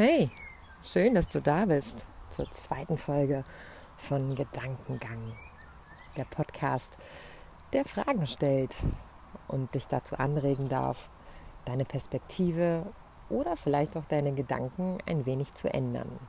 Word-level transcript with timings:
Hey, 0.00 0.30
schön, 0.80 1.14
dass 1.14 1.26
du 1.26 1.42
da 1.42 1.64
bist 1.64 2.06
zur 2.30 2.48
zweiten 2.52 2.98
Folge 2.98 3.42
von 3.96 4.36
Gedankengang, 4.36 5.36
der 6.16 6.24
Podcast, 6.24 6.96
der 7.72 7.84
Fragen 7.84 8.28
stellt 8.28 8.76
und 9.48 9.74
dich 9.74 9.88
dazu 9.88 10.16
anregen 10.16 10.68
darf, 10.68 11.10
deine 11.64 11.84
Perspektive 11.84 12.86
oder 13.28 13.56
vielleicht 13.56 13.96
auch 13.96 14.04
deine 14.04 14.32
Gedanken 14.34 14.98
ein 15.04 15.26
wenig 15.26 15.52
zu 15.54 15.68
ändern. 15.74 16.20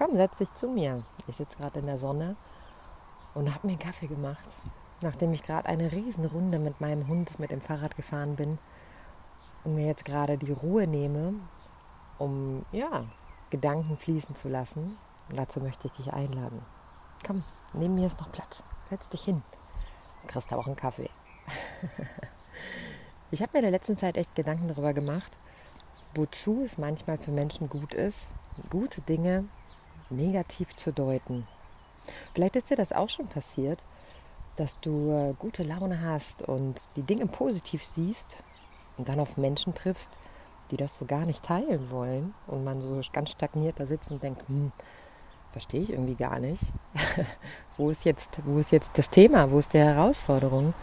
Komm, 0.00 0.16
setz 0.16 0.38
dich 0.38 0.50
zu 0.54 0.70
mir. 0.70 1.02
Ich 1.28 1.36
sitze 1.36 1.58
gerade 1.58 1.80
in 1.80 1.84
der 1.84 1.98
Sonne 1.98 2.34
und 3.34 3.54
habe 3.54 3.66
mir 3.66 3.72
einen 3.74 3.78
Kaffee 3.78 4.06
gemacht, 4.06 4.48
nachdem 5.02 5.34
ich 5.34 5.42
gerade 5.42 5.68
eine 5.68 5.92
Riesenrunde 5.92 6.58
mit 6.58 6.80
meinem 6.80 7.06
Hund 7.06 7.38
mit 7.38 7.50
dem 7.50 7.60
Fahrrad 7.60 7.96
gefahren 7.96 8.34
bin 8.34 8.58
und 9.62 9.74
mir 9.74 9.86
jetzt 9.86 10.06
gerade 10.06 10.38
die 10.38 10.52
Ruhe 10.52 10.86
nehme, 10.86 11.34
um 12.16 12.64
ja, 12.72 13.04
Gedanken 13.50 13.98
fließen 13.98 14.34
zu 14.36 14.48
lassen. 14.48 14.96
Und 15.28 15.38
dazu 15.38 15.60
möchte 15.60 15.88
ich 15.88 15.92
dich 15.92 16.14
einladen. 16.14 16.62
Komm, 17.26 17.42
neben 17.74 17.94
mir 17.94 18.06
ist 18.06 18.20
noch 18.20 18.32
Platz. 18.32 18.64
Setz 18.88 19.06
dich 19.10 19.24
hin. 19.24 19.42
Du 20.22 20.28
kriegst 20.28 20.50
auch 20.54 20.66
einen 20.66 20.76
Kaffee. 20.76 21.10
ich 23.30 23.42
habe 23.42 23.50
mir 23.52 23.58
in 23.58 23.64
der 23.64 23.72
letzten 23.72 23.98
Zeit 23.98 24.16
echt 24.16 24.34
Gedanken 24.34 24.68
darüber 24.68 24.94
gemacht, 24.94 25.36
wozu 26.14 26.62
es 26.64 26.78
manchmal 26.78 27.18
für 27.18 27.32
Menschen 27.32 27.68
gut 27.68 27.92
ist, 27.92 28.28
gute 28.70 29.02
Dinge 29.02 29.44
negativ 30.10 30.74
zu 30.76 30.92
deuten. 30.92 31.46
Vielleicht 32.34 32.56
ist 32.56 32.70
dir 32.70 32.76
das 32.76 32.92
auch 32.92 33.08
schon 33.08 33.28
passiert, 33.28 33.82
dass 34.56 34.80
du 34.80 35.10
äh, 35.10 35.34
gute 35.38 35.62
Laune 35.62 36.02
hast 36.02 36.42
und 36.42 36.80
die 36.96 37.02
Dinge 37.02 37.26
positiv 37.26 37.84
siehst 37.84 38.36
und 38.98 39.08
dann 39.08 39.20
auf 39.20 39.36
Menschen 39.36 39.74
triffst, 39.74 40.10
die 40.70 40.76
das 40.76 40.98
so 40.98 41.04
gar 41.04 41.26
nicht 41.26 41.44
teilen 41.44 41.90
wollen 41.90 42.34
und 42.46 42.64
man 42.64 42.80
so 42.80 43.00
ganz 43.12 43.30
stagniert 43.30 43.80
da 43.80 43.86
sitzt 43.86 44.10
und 44.10 44.22
denkt, 44.22 44.46
hm, 44.48 44.72
verstehe 45.50 45.82
ich 45.82 45.90
irgendwie 45.90 46.14
gar 46.14 46.38
nicht. 46.38 46.62
wo, 47.76 47.90
ist 47.90 48.04
jetzt, 48.04 48.40
wo 48.44 48.58
ist 48.58 48.70
jetzt 48.70 48.92
das 48.96 49.10
Thema? 49.10 49.50
Wo 49.50 49.58
ist 49.58 49.72
die 49.72 49.78
Herausforderung? 49.78 50.74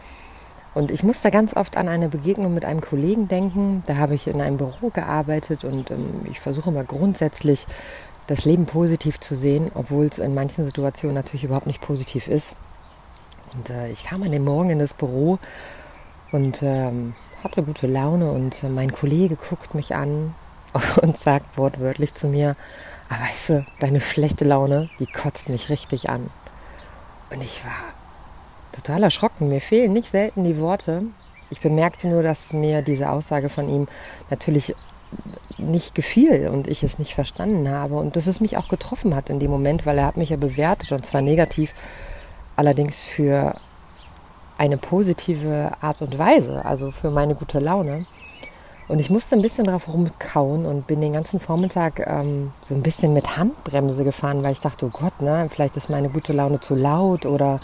Und 0.74 0.92
ich 0.92 1.04
muss 1.04 1.22
da 1.22 1.30
ganz 1.30 1.56
oft 1.56 1.76
an 1.78 1.88
eine 1.88 2.10
Begegnung 2.10 2.54
mit 2.54 2.64
einem 2.64 2.82
Kollegen 2.82 3.28
denken. 3.28 3.84
Da 3.88 3.98
habe 3.98 4.14
ich 4.14 4.28
in 4.28 4.42
einem 4.42 4.58
Büro 4.58 4.90
gearbeitet 4.90 5.64
und 5.64 5.90
ähm, 5.90 6.26
ich 6.30 6.40
versuche 6.40 6.70
immer 6.70 6.84
grundsätzlich 6.84 7.66
das 8.28 8.46
Leben 8.46 8.66
positiv 8.66 9.20
zu 9.20 9.36
sehen, 9.36 9.72
obwohl 9.74 10.06
es 10.06 10.20
in 10.20 10.34
manchen 10.34 10.66
Situationen 10.66 11.16
natürlich 11.16 11.46
überhaupt 11.46 11.68
nicht 11.68 11.82
positiv 11.82 12.28
ist. 12.28 12.54
Und 13.54 13.70
äh, 13.70 13.90
ich 13.90 14.06
kam 14.06 14.24
an 14.24 14.32
dem 14.32 14.44
Morgen 14.44 14.70
in 14.70 14.80
das 14.80 14.94
Büro 14.94 15.40
und 16.32 16.62
ähm, 16.62 17.16
hatte 17.44 17.64
gute 17.64 17.88
Laune 17.88 18.32
und 18.32 18.64
äh, 18.64 18.70
mein 18.70 18.92
Kollege 18.92 19.38
guckt 19.38 19.74
mich 19.74 19.96
an 19.96 20.36
und 21.02 21.18
sagt 21.18 21.58
wortwörtlich 21.58 22.14
zu 22.14 22.28
mir, 22.28 22.56
aber 23.10 23.22
ah, 23.22 23.30
weißt 23.30 23.50
du, 23.50 23.66
deine 23.80 24.02
schlechte 24.02 24.44
Laune, 24.44 24.90
die 25.00 25.06
kotzt 25.06 25.48
mich 25.48 25.70
richtig 25.70 26.10
an. 26.10 26.30
Und 27.30 27.42
ich 27.42 27.64
war 27.64 27.94
total 28.74 29.04
erschrocken. 29.04 29.48
Mir 29.48 29.62
fehlen 29.62 29.94
nicht 29.94 30.10
selten 30.10 30.44
die 30.44 30.58
Worte. 30.58 31.04
Ich 31.50 31.62
bemerkte 31.62 32.10
nur, 32.10 32.22
dass 32.22 32.52
mir 32.52 32.82
diese 32.82 33.10
Aussage 33.10 33.48
von 33.48 33.70
ihm 33.70 33.88
natürlich 34.30 34.76
nicht 35.58 35.96
gefiel 35.96 36.50
und 36.50 36.68
ich 36.68 36.84
es 36.84 37.00
nicht 37.00 37.16
verstanden 37.16 37.70
habe 37.70 37.96
und 37.96 38.16
dass 38.16 38.28
es 38.28 38.40
mich 38.40 38.58
auch 38.58 38.68
getroffen 38.68 39.16
hat 39.16 39.30
in 39.30 39.40
dem 39.40 39.52
Moment, 39.52 39.86
weil 39.86 39.98
er 39.98 40.06
hat 40.06 40.18
mich 40.18 40.30
ja 40.30 40.38
bewertet 40.38 40.92
und 40.92 41.06
zwar 41.06 41.22
negativ, 41.22 41.74
allerdings 42.56 43.04
für 43.04 43.56
eine 44.58 44.78
positive 44.78 45.72
Art 45.82 46.02
und 46.02 46.18
Weise, 46.18 46.64
also 46.66 46.92
für 46.92 47.12
meine 47.12 47.36
gute 47.36 47.60
Laune. 47.60 48.06
Und 48.88 49.00
ich 49.00 49.10
musste 49.10 49.36
ein 49.36 49.42
bisschen 49.42 49.66
drauf 49.66 49.88
rumkauen 49.88 50.66
und 50.66 50.88
bin 50.88 51.02
den 51.02 51.14
ganzen 51.14 51.40
Vormittag 51.40 52.08
ähm, 52.08 52.54
so 52.68 52.74
ein 52.74 52.84
bisschen 52.84 53.14
mit 53.14 53.38
Handbremse 53.38 54.04
gefahren, 54.04 54.42
weil 54.44 54.54
ich 54.54 54.62
dachte, 54.62 54.86
oh 54.86 54.90
Gott, 54.90 55.22
ne, 55.22 55.48
vielleicht 55.50 55.76
ist 55.76 55.90
meine 55.90 56.10
gute 56.10 56.32
Laune 56.32 56.62
zu 56.62 56.74
laut 56.74 57.26
oder 57.26 57.60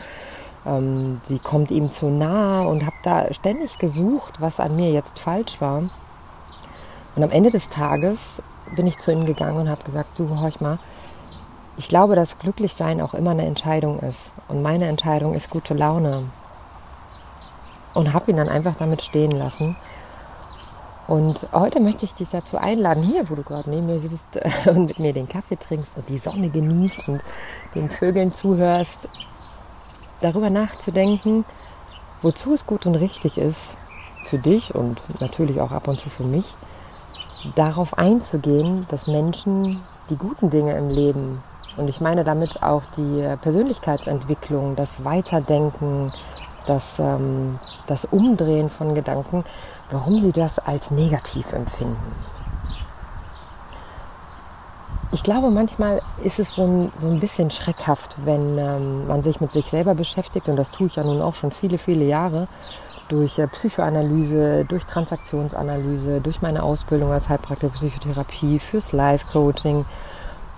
ähm, 0.65 1.21
sie 1.23 1.39
kommt 1.39 1.71
ihm 1.71 1.91
zu 1.91 2.07
nah 2.07 2.63
und 2.63 2.85
habe 2.85 2.95
da 3.03 3.33
ständig 3.33 3.77
gesucht, 3.77 4.41
was 4.41 4.59
an 4.59 4.75
mir 4.75 4.91
jetzt 4.91 5.17
falsch 5.17 5.61
war. 5.61 5.83
Und 7.15 7.23
am 7.23 7.31
Ende 7.31 7.51
des 7.51 7.67
Tages 7.67 8.19
bin 8.75 8.87
ich 8.87 8.97
zu 8.97 9.11
ihm 9.11 9.25
gegangen 9.25 9.57
und 9.57 9.69
habe 9.69 9.83
gesagt, 9.83 10.17
du 10.17 10.29
horch 10.39 10.61
mal, 10.61 10.79
ich 11.77 11.87
glaube, 11.87 12.15
dass 12.15 12.37
Glücklichsein 12.39 13.01
auch 13.01 13.13
immer 13.13 13.31
eine 13.31 13.45
Entscheidung 13.45 13.99
ist. 13.99 14.31
Und 14.47 14.61
meine 14.61 14.87
Entscheidung 14.87 15.33
ist 15.33 15.49
gute 15.49 15.73
Laune. 15.73 16.23
Und 17.93 18.13
habe 18.13 18.31
ihn 18.31 18.37
dann 18.37 18.49
einfach 18.49 18.75
damit 18.75 19.01
stehen 19.01 19.31
lassen. 19.31 19.75
Und 21.07 21.47
heute 21.51 21.79
möchte 21.79 22.05
ich 22.05 22.13
dich 22.13 22.29
dazu 22.29 22.57
einladen, 22.57 23.03
hier, 23.03 23.29
wo 23.29 23.35
du 23.35 23.43
gerade 23.43 23.69
neben 23.69 23.87
mir 23.87 23.99
sitzt 23.99 24.39
und 24.65 24.85
mit 24.85 24.99
mir 24.99 25.13
den 25.13 25.27
Kaffee 25.27 25.57
trinkst 25.57 25.91
und 25.95 26.07
die 26.09 26.17
Sonne 26.17 26.49
genießt 26.49 27.07
und 27.07 27.21
den 27.75 27.89
Vögeln 27.89 28.31
zuhörst, 28.31 28.99
darüber 30.21 30.49
nachzudenken, 30.49 31.43
wozu 32.21 32.53
es 32.53 32.65
gut 32.65 32.85
und 32.85 32.95
richtig 32.95 33.37
ist, 33.37 33.75
für 34.25 34.37
dich 34.37 34.73
und 34.73 34.97
natürlich 35.19 35.59
auch 35.59 35.71
ab 35.71 35.87
und 35.87 35.99
zu 35.99 36.09
für 36.09 36.23
mich, 36.23 36.45
darauf 37.55 37.97
einzugehen, 37.97 38.85
dass 38.89 39.07
Menschen 39.07 39.81
die 40.09 40.17
guten 40.17 40.49
Dinge 40.49 40.75
im 40.77 40.89
Leben, 40.89 41.43
und 41.77 41.87
ich 41.87 42.01
meine 42.01 42.23
damit 42.23 42.61
auch 42.61 42.83
die 42.97 43.27
Persönlichkeitsentwicklung, 43.41 44.75
das 44.75 45.03
Weiterdenken, 45.03 46.11
das, 46.67 46.99
ähm, 46.99 47.59
das 47.87 48.05
Umdrehen 48.05 48.69
von 48.69 48.95
Gedanken, 48.95 49.43
warum 49.89 50.21
sie 50.21 50.31
das 50.31 50.59
als 50.59 50.91
negativ 50.91 51.51
empfinden. 51.53 52.15
Ich 55.11 55.23
glaube, 55.23 55.51
manchmal 55.51 56.01
ist 56.23 56.39
es 56.39 56.53
so 56.53 56.63
ein, 56.63 56.91
so 56.99 57.07
ein 57.07 57.19
bisschen 57.19 57.51
schreckhaft, 57.51 58.15
wenn 58.25 58.57
ähm, 58.57 59.07
man 59.07 59.21
sich 59.21 59.41
mit 59.41 59.51
sich 59.51 59.67
selber 59.67 59.93
beschäftigt, 59.93 60.49
und 60.49 60.55
das 60.55 60.71
tue 60.71 60.87
ich 60.87 60.95
ja 60.95 61.03
nun 61.03 61.21
auch 61.21 61.35
schon 61.35 61.51
viele, 61.51 61.77
viele 61.77 62.05
Jahre, 62.05 62.47
durch 63.13 63.37
äh, 63.37 63.47
Psychoanalyse, 63.47 64.65
durch 64.65 64.85
Transaktionsanalyse, 64.85 66.19
durch 66.19 66.41
meine 66.41 66.63
Ausbildung 66.63 67.11
als 67.11 67.29
Heilpraktiker 67.29 67.71
Psychotherapie, 67.73 68.57
fürs 68.57 68.91
Life-Coaching, 68.91 69.85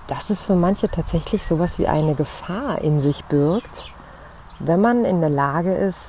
dass 0.07 0.29
es 0.29 0.41
für 0.41 0.55
manche 0.55 0.87
tatsächlich 0.87 1.43
sowas 1.43 1.77
wie 1.79 1.87
eine 1.87 2.15
Gefahr 2.15 2.81
in 2.81 3.01
sich 3.01 3.25
birgt, 3.25 3.91
wenn 4.59 4.79
man 4.79 5.03
in 5.03 5.19
der 5.19 5.29
Lage 5.29 5.73
ist, 5.73 5.99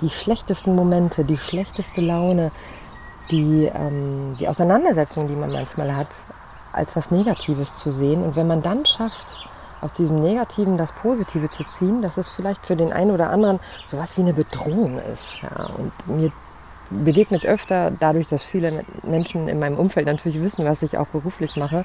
die 0.00 0.08
schlechtesten 0.08 0.74
Momente, 0.74 1.24
die 1.24 1.36
schlechteste 1.36 2.00
Laune, 2.00 2.50
die, 3.30 3.66
ähm, 3.66 4.36
die 4.38 4.48
Auseinandersetzung, 4.48 5.28
die 5.28 5.36
man 5.36 5.52
manchmal 5.52 5.94
hat, 5.94 6.08
als 6.72 6.96
was 6.96 7.10
Negatives 7.10 7.76
zu 7.76 7.92
sehen. 7.92 8.22
Und 8.22 8.34
wenn 8.34 8.46
man 8.46 8.62
dann 8.62 8.86
schafft, 8.86 9.48
aus 9.84 9.92
diesem 9.92 10.22
Negativen 10.22 10.78
das 10.78 10.92
Positive 10.92 11.50
zu 11.50 11.62
ziehen, 11.64 12.00
dass 12.00 12.16
es 12.16 12.30
vielleicht 12.30 12.64
für 12.64 12.74
den 12.74 12.92
einen 12.92 13.10
oder 13.10 13.28
anderen 13.30 13.60
sowas 13.86 14.16
wie 14.16 14.22
eine 14.22 14.32
Bedrohung 14.32 14.98
ist. 15.12 15.42
Ja. 15.42 15.66
Und 15.76 15.92
mir 16.18 16.32
begegnet 16.88 17.44
öfter, 17.44 17.90
dadurch, 17.90 18.26
dass 18.26 18.44
viele 18.44 18.84
Menschen 19.02 19.46
in 19.48 19.58
meinem 19.58 19.78
Umfeld 19.78 20.06
natürlich 20.06 20.40
wissen, 20.40 20.64
was 20.64 20.82
ich 20.82 20.96
auch 20.96 21.08
beruflich 21.08 21.56
mache, 21.56 21.84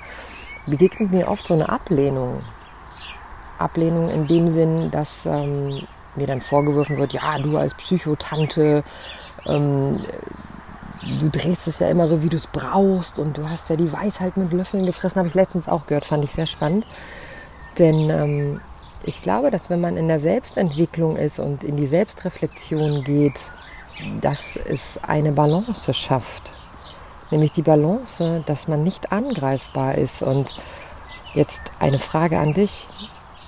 begegnet 0.66 1.12
mir 1.12 1.28
oft 1.28 1.46
so 1.46 1.54
eine 1.54 1.68
Ablehnung. 1.68 2.42
Ablehnung 3.58 4.10
in 4.10 4.28
dem 4.28 4.54
Sinn, 4.54 4.92
dass 4.92 5.26
ähm, 5.26 5.82
mir 6.16 6.28
dann 6.28 6.42
vorgeworfen 6.42 6.98
wird, 6.98 7.12
ja, 7.12 7.38
du 7.38 7.58
als 7.58 7.74
Psychotante, 7.74 8.84
ähm, 9.46 10.00
du 11.20 11.30
drehst 11.30 11.68
es 11.68 11.80
ja 11.80 11.90
immer 11.90 12.08
so, 12.08 12.24
wie 12.24 12.30
du 12.30 12.38
es 12.38 12.48
brauchst 12.48 13.20
und 13.20 13.38
du 13.38 13.50
hast 13.50 13.70
ja 13.70 13.76
die 13.76 13.92
Weisheit 13.92 14.38
mit 14.38 14.54
Löffeln 14.54 14.86
gefressen, 14.86 15.18
habe 15.18 15.28
ich 15.28 15.36
letztens 15.36 15.68
auch 15.68 15.88
gehört, 15.88 16.06
fand 16.06 16.24
ich 16.24 16.32
sehr 16.32 16.46
spannend. 16.46 16.86
Denn 17.80 18.10
ähm, 18.10 18.62
ich 19.04 19.22
glaube, 19.22 19.50
dass 19.50 19.70
wenn 19.70 19.82
man 19.82 19.98
in 19.98 20.08
der 20.08 20.20
Selbstentwicklung 20.20 21.16
ist 21.16 21.40
und 21.40 21.64
in 21.64 21.78
die 21.78 21.88
Selbstreflexion 21.88 23.04
geht, 23.04 23.52
dass 24.22 24.58
es 24.58 25.00
eine 25.04 25.32
Balance 25.32 25.94
schafft. 25.94 26.52
Nämlich 27.32 27.52
die 27.52 27.62
Balance, 27.62 28.44
dass 28.46 28.68
man 28.68 28.84
nicht 28.84 29.12
angreifbar 29.12 29.96
ist. 29.96 30.22
Und 30.22 30.56
jetzt 31.34 31.62
eine 31.80 32.00
Frage 32.00 32.40
an 32.40 32.54
dich. 32.54 32.88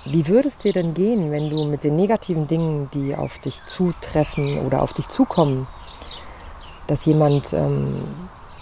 Wie 0.04 0.26
würde 0.26 0.48
es 0.48 0.58
dir 0.58 0.72
denn 0.72 0.94
gehen, 0.94 1.30
wenn 1.30 1.48
du 1.48 1.64
mit 1.64 1.84
den 1.84 1.96
negativen 1.96 2.48
Dingen, 2.48 2.88
die 2.92 3.14
auf 3.14 3.38
dich 3.38 3.62
zutreffen 3.62 4.58
oder 4.66 4.82
auf 4.82 4.92
dich 4.92 5.08
zukommen, 5.08 5.68
dass 6.88 7.04
jemand 7.04 7.52
ähm, 7.52 8.02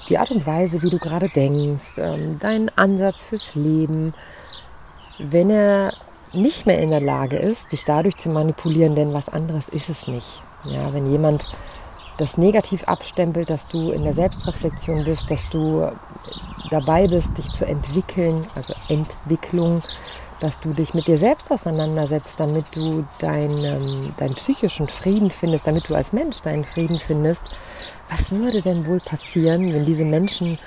die 0.09 0.19
Art 0.19 0.31
und 0.31 0.45
Weise, 0.45 0.83
wie 0.83 0.91
du 0.91 0.99
gerade 0.99 1.29
denkst, 1.29 1.97
ähm, 1.97 2.39
deinen 2.39 2.71
Ansatz 2.77 3.23
fürs 3.23 3.55
Leben, 3.55 4.13
wenn 5.23 5.51
er 5.51 5.93
nicht 6.33 6.67
mehr 6.67 6.79
in 6.79 6.91
der 6.91 7.01
Lage 7.01 7.37
ist, 7.37 7.73
dich 7.73 7.85
dadurch 7.85 8.17
zu 8.17 8.29
manipulieren, 8.29 8.95
denn 8.95 9.13
was 9.13 9.29
anderes 9.29 9.69
ist 9.69 9.89
es 9.89 10.07
nicht. 10.07 10.43
Ja, 10.65 10.93
wenn 10.93 11.11
jemand 11.11 11.51
das 12.19 12.37
negativ 12.37 12.85
abstempelt, 12.85 13.51
dass 13.51 13.67
du 13.67 13.91
in 13.91 14.05
der 14.05 14.13
Selbstreflexion 14.13 15.05
bist, 15.05 15.31
dass 15.31 15.49
du 15.49 15.91
dabei 16.71 17.09
bist, 17.09 17.37
dich 17.37 17.51
zu 17.51 17.65
entwickeln, 17.65 18.47
also 18.55 18.75
Entwicklung, 18.89 19.81
dass 20.39 20.61
du 20.61 20.73
dich 20.73 20.95
mit 20.95 21.07
dir 21.07 21.19
selbst 21.19 21.51
auseinandersetzt, 21.51 22.39
damit 22.39 22.65
du 22.75 23.05
deinen, 23.19 24.15
deinen 24.17 24.35
psychischen 24.35 24.87
Frieden 24.87 25.31
findest, 25.31 25.67
damit 25.67 25.89
du 25.89 25.95
als 25.95 26.13
Mensch 26.13 26.41
deinen 26.41 26.65
Frieden 26.65 26.99
findest. 26.99 27.43
Was 28.09 28.31
würde 28.31 28.63
denn 28.63 28.87
wohl 28.87 29.01
passieren, 29.01 29.73
wenn 29.73 29.85
diese 29.85 30.05
Menschen 30.05 30.59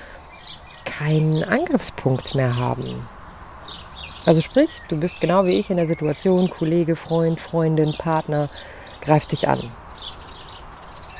keinen 0.86 1.44
Angriffspunkt 1.44 2.36
mehr 2.36 2.56
haben? 2.56 3.08
Also 4.26 4.40
sprich, 4.40 4.70
du 4.88 4.98
bist 4.98 5.20
genau 5.20 5.46
wie 5.46 5.60
ich 5.60 5.70
in 5.70 5.78
der 5.78 5.88
Situation, 5.88 6.50
Kollege, 6.50 6.96
Freund, 6.96 7.40
Freundin, 7.40 7.94
Partner 7.98 8.50
greift 9.02 9.34
dich 9.34 9.50
an. 9.50 9.60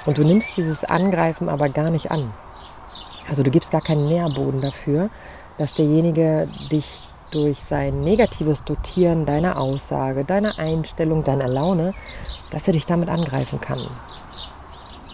Und 0.06 0.18
du 0.18 0.24
nimmst 0.24 0.56
dieses 0.56 0.84
Angreifen 0.84 1.50
aber 1.50 1.70
gar 1.70 1.90
nicht 1.90 2.12
an. 2.12 2.32
Also 3.30 3.44
du 3.44 3.52
gibst 3.52 3.72
gar 3.72 3.82
keinen 3.82 4.08
Nährboden 4.08 4.62
dafür, 4.62 5.10
dass 5.58 5.74
derjenige 5.74 6.48
dich 6.72 7.04
durch 7.32 7.60
sein 7.60 8.02
negatives 8.02 8.64
Dotieren 8.64 9.26
deiner 9.26 9.58
Aussage, 9.58 10.24
deiner 10.24 10.60
Einstellung, 10.60 11.24
deiner 11.24 11.48
Laune, 11.48 11.94
dass 12.52 12.68
er 12.68 12.74
dich 12.74 12.86
damit 12.86 13.10
angreifen 13.10 13.60
kann. 13.60 13.82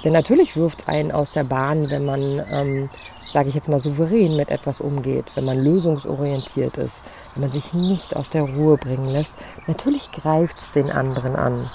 Denn 0.04 0.14
natürlich 0.14 0.56
wirft 0.56 0.88
einen 0.88 1.12
aus 1.12 1.34
der 1.34 1.44
Bahn, 1.44 1.90
wenn 1.90 2.06
man, 2.06 2.42
ähm, 2.52 2.90
sage 3.32 3.50
ich 3.50 3.56
jetzt 3.56 3.68
mal, 3.68 3.80
souverän 3.80 4.38
mit 4.38 4.50
etwas 4.50 4.80
umgeht, 4.80 5.26
wenn 5.36 5.46
man 5.46 5.58
lösungsorientiert 5.58 6.78
ist, 6.78 7.02
wenn 7.34 7.42
man 7.42 7.52
sich 7.52 7.74
nicht 7.74 8.16
aus 8.16 8.30
der 8.30 8.44
Ruhe 8.44 8.78
bringen 8.78 9.10
lässt. 9.10 9.34
Natürlich 9.68 10.12
greift 10.12 10.58
es 10.60 10.72
den 10.72 10.90
anderen 10.90 11.36
an. 11.36 11.70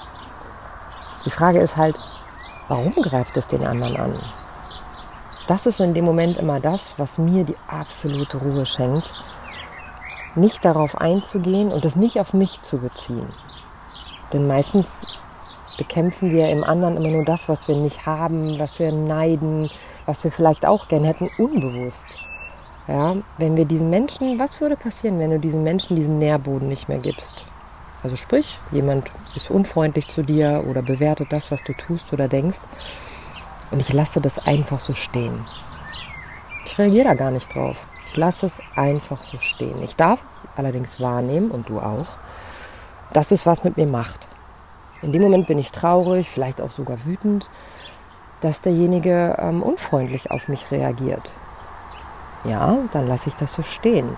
Die 1.27 1.31
Frage 1.31 1.59
ist 1.59 1.77
halt, 1.77 1.97
warum 2.69 2.95
greift 2.95 3.37
es 3.37 3.47
den 3.47 3.67
anderen 3.67 3.97
an? 3.97 4.15
Das 5.47 5.67
ist 5.67 5.81
in 5.81 5.93
dem 5.93 6.07
Moment 6.07 6.39
immer 6.39 6.61
das, 6.61 6.95
was 6.97 7.19
mir 7.19 7.45
die 7.45 7.57
absolute 7.69 8.39
Ruhe 8.39 8.65
schenkt, 8.65 9.23
nicht 10.35 10.65
darauf 10.65 10.97
einzugehen 10.97 11.71
und 11.71 11.85
es 11.85 11.97
nicht 11.97 12.19
auf 12.19 12.33
mich 12.33 12.63
zu 12.63 12.79
beziehen. 12.79 13.27
Denn 14.33 14.47
meistens 14.47 15.19
bekämpfen 15.77 16.31
wir 16.31 16.49
im 16.49 16.65
anderen 16.65 16.97
immer 16.97 17.09
nur 17.09 17.25
das, 17.25 17.49
was 17.49 17.69
wir 17.69 17.77
nicht 17.77 18.07
haben, 18.07 18.59
was 18.59 18.79
wir 18.79 18.93
neiden, 18.93 19.71
was 20.07 20.25
wir 20.25 20.31
vielleicht 20.31 20.67
auch 20.67 20.89
gern 20.89 21.05
hätten, 21.05 21.31
unbewusst. 21.39 22.07
Ja, 22.87 23.17
wenn 23.39 23.57
wir 23.57 23.65
diesen 23.65 23.89
Menschen, 23.89 24.39
was 24.39 24.61
würde 24.61 24.77
passieren, 24.77 25.19
wenn 25.19 25.31
du 25.31 25.39
diesen 25.39 25.63
Menschen 25.63 25.97
diesen 25.97 26.19
Nährboden 26.19 26.69
nicht 26.69 26.89
mehr 26.89 26.99
gibst? 26.99 27.45
Also 28.03 28.17
sprich, 28.17 28.59
jemand 28.71 29.11
ist 29.35 29.51
unfreundlich 29.51 30.09
zu 30.09 30.23
dir 30.23 30.65
oder 30.69 30.83
bewertet 30.83 31.29
das, 31.31 31.51
was 31.51 31.65
du 31.65 31.73
tust 31.73 32.13
oder 32.13 32.29
denkst. 32.29 32.59
Und 33.71 33.81
ich 33.81 33.93
lasse 33.95 34.21
das 34.21 34.47
einfach 34.47 34.81
so 34.81 34.93
stehen. 34.93 35.41
Ich 36.67 36.79
reagiere 36.79 37.05
da 37.05 37.15
gar 37.15 37.31
nicht 37.31 37.55
drauf. 37.55 37.87
Ich 38.07 38.17
lasse 38.17 38.45
es 38.47 38.61
einfach 38.77 39.25
so 39.25 39.39
stehen. 39.41 39.83
Ich 39.83 39.97
darf 39.97 40.21
allerdings 40.55 41.01
wahrnehmen, 41.01 41.51
und 41.51 41.69
du 41.71 41.81
auch, 41.81 42.07
dass 43.13 43.31
es 43.31 43.47
was 43.47 43.65
mit 43.65 43.79
mir 43.79 43.87
macht. 43.87 44.29
In 45.05 45.13
dem 45.13 45.21
Moment 45.21 45.47
bin 45.47 45.59
ich 45.59 45.71
traurig, 45.71 46.31
vielleicht 46.31 46.63
auch 46.63 46.71
sogar 46.71 47.05
wütend, 47.05 47.51
dass 48.41 48.63
derjenige 48.63 49.37
ähm, 49.39 49.63
unfreundlich 49.63 50.31
auf 50.31 50.49
mich 50.49 50.71
reagiert. 50.71 51.31
Ja, 52.45 52.79
dann 52.93 53.07
lasse 53.07 53.29
ich 53.29 53.35
das 53.35 53.53
so 53.53 53.63
stehen. 53.63 54.17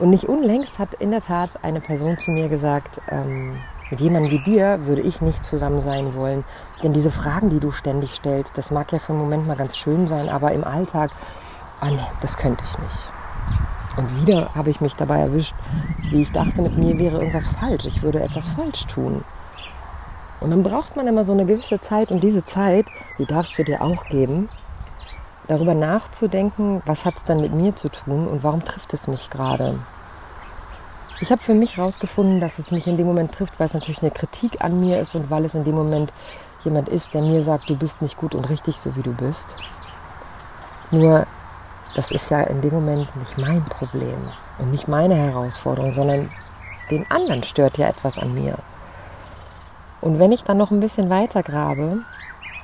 Und 0.00 0.10
nicht 0.10 0.24
unlängst 0.24 0.80
hat 0.80 0.94
in 0.94 1.12
der 1.12 1.20
Tat 1.20 1.62
eine 1.62 1.80
Person 1.80 2.18
zu 2.18 2.32
mir 2.32 2.48
gesagt, 2.48 3.00
ähm, 3.08 3.58
mit 3.90 4.00
jemandem 4.00 4.32
wie 4.32 4.42
dir 4.42 4.86
würde 4.86 5.02
ich 5.02 5.20
nicht 5.20 5.44
zusammen 5.44 5.80
sein 5.80 6.14
wollen. 6.14 6.44
Denn 6.82 6.92
diese 6.92 7.12
Fragen, 7.12 7.48
die 7.48 7.60
du 7.60 7.70
ständig 7.70 8.14
stellst, 8.14 8.58
das 8.58 8.72
mag 8.72 8.92
ja 8.92 8.98
für 8.98 9.12
einen 9.12 9.22
Moment 9.22 9.46
mal 9.46 9.56
ganz 9.56 9.76
schön 9.76 10.08
sein, 10.08 10.28
aber 10.28 10.50
im 10.50 10.64
Alltag, 10.64 11.12
ah 11.80 11.90
nee, 11.90 11.98
das 12.22 12.36
könnte 12.36 12.64
ich 12.68 12.78
nicht. 12.78 13.04
Und 13.96 14.26
wieder 14.26 14.54
habe 14.56 14.70
ich 14.70 14.80
mich 14.80 14.94
dabei 14.94 15.20
erwischt, 15.20 15.54
wie 16.10 16.22
ich 16.22 16.32
dachte, 16.32 16.60
mit 16.62 16.76
mir 16.76 16.98
wäre 16.98 17.18
irgendwas 17.18 17.46
falsch. 17.46 17.84
Ich 17.84 18.02
würde 18.02 18.20
etwas 18.20 18.48
falsch 18.48 18.86
tun. 18.86 19.24
Und 20.40 20.50
dann 20.50 20.62
braucht 20.62 20.96
man 20.96 21.06
immer 21.06 21.24
so 21.24 21.32
eine 21.32 21.46
gewisse 21.46 21.80
Zeit 21.80 22.10
und 22.10 22.20
diese 22.20 22.44
Zeit, 22.44 22.86
die 23.18 23.26
darfst 23.26 23.58
du 23.58 23.64
dir 23.64 23.82
auch 23.82 24.04
geben, 24.06 24.48
darüber 25.48 25.74
nachzudenken, 25.74 26.82
was 26.86 27.04
hat 27.04 27.16
es 27.16 27.24
dann 27.24 27.40
mit 27.40 27.52
mir 27.52 27.74
zu 27.74 27.88
tun 27.88 28.28
und 28.28 28.44
warum 28.44 28.64
trifft 28.64 28.94
es 28.94 29.08
mich 29.08 29.30
gerade. 29.30 29.78
Ich 31.20 31.32
habe 31.32 31.42
für 31.42 31.54
mich 31.54 31.76
herausgefunden, 31.76 32.40
dass 32.40 32.60
es 32.60 32.70
mich 32.70 32.86
in 32.86 32.96
dem 32.96 33.06
Moment 33.06 33.32
trifft, 33.32 33.58
weil 33.58 33.66
es 33.66 33.74
natürlich 33.74 34.02
eine 34.02 34.12
Kritik 34.12 34.62
an 34.62 34.78
mir 34.78 35.00
ist 35.00 35.16
und 35.16 35.30
weil 35.30 35.44
es 35.44 35.54
in 35.54 35.64
dem 35.64 35.74
Moment 35.74 36.12
jemand 36.62 36.88
ist, 36.88 37.12
der 37.12 37.22
mir 37.22 37.42
sagt, 37.42 37.68
du 37.68 37.76
bist 37.76 38.02
nicht 38.02 38.16
gut 38.16 38.36
und 38.36 38.48
richtig 38.48 38.76
so, 38.76 38.94
wie 38.94 39.02
du 39.02 39.12
bist. 39.12 39.48
Nur, 40.92 41.26
das 41.96 42.12
ist 42.12 42.30
ja 42.30 42.42
in 42.42 42.60
dem 42.60 42.72
Moment 42.72 43.14
nicht 43.16 43.36
mein 43.38 43.64
Problem 43.64 44.18
und 44.58 44.70
nicht 44.70 44.86
meine 44.86 45.16
Herausforderung, 45.16 45.92
sondern 45.92 46.30
den 46.90 47.10
anderen 47.10 47.42
stört 47.42 47.78
ja 47.78 47.88
etwas 47.88 48.16
an 48.18 48.32
mir. 48.34 48.56
Und 50.00 50.18
wenn 50.18 50.32
ich 50.32 50.44
dann 50.44 50.58
noch 50.58 50.70
ein 50.70 50.80
bisschen 50.80 51.10
weiter 51.10 51.42
grabe, 51.42 51.98